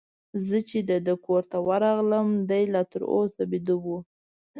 [0.45, 3.97] زه چي د ده کور ته ورغلم، دی لا تر اوسه بیده وو.